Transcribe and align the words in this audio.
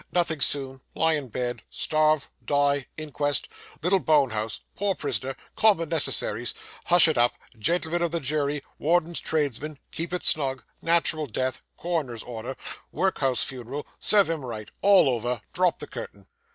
Nothing 0.11 0.41
soon 0.41 0.81
lie 0.95 1.13
in 1.13 1.29
bed 1.29 1.61
starve 1.69 2.27
die 2.43 2.87
inquest 2.97 3.47
little 3.83 3.99
bone 3.99 4.31
house 4.31 4.61
poor 4.75 4.95
prisoner 4.95 5.35
common 5.55 5.89
necessaries 5.89 6.55
hush 6.85 7.07
it 7.07 7.19
up 7.19 7.33
gentlemen 7.59 8.01
of 8.01 8.09
the 8.09 8.19
jury 8.19 8.63
warden's 8.79 9.21
tradesmen 9.21 9.77
keep 9.91 10.11
it 10.11 10.25
snug 10.25 10.63
natural 10.81 11.27
death 11.27 11.61
coroner's 11.77 12.23
order 12.23 12.55
workhouse 12.91 13.43
funeral 13.43 13.85
serve 13.99 14.27
him 14.27 14.43
right 14.43 14.69
all 14.81 15.07
over 15.07 15.39
drop 15.53 15.77
the 15.77 15.85
curtain. 15.85 16.25